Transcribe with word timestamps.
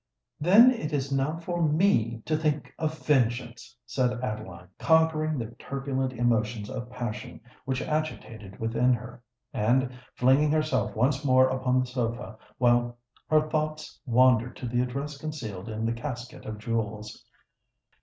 "Then 0.39 0.71
it 0.71 0.93
is 0.93 1.11
now 1.11 1.37
for 1.37 1.61
me 1.61 2.23
to 2.25 2.35
think 2.35 2.73
of 2.79 2.97
vengeance!" 3.05 3.77
said 3.85 4.19
Adeline, 4.23 4.69
conquering 4.79 5.37
the 5.37 5.51
turbulent 5.59 6.11
emotions 6.13 6.71
of 6.71 6.89
passion 6.89 7.39
which 7.65 7.83
agitated 7.83 8.57
within 8.59 8.95
her, 8.95 9.21
and 9.53 9.91
flinging 10.15 10.49
herself 10.51 10.95
once 10.95 11.23
more 11.23 11.49
upon 11.49 11.79
the 11.79 11.85
sofa, 11.85 12.35
while 12.57 12.97
her 13.29 13.47
thoughts 13.47 13.99
wandered 14.07 14.55
to 14.55 14.67
the 14.67 14.81
address 14.81 15.19
concealed 15.19 15.69
in 15.69 15.85
the 15.85 15.93
casket 15.93 16.47
of 16.47 16.57
jewels. 16.57 17.23